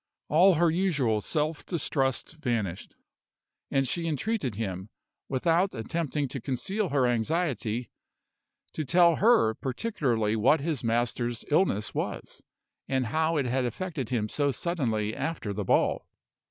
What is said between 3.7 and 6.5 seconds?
she entreated him, without attempting to